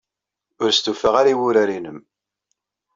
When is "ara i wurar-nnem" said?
1.19-1.99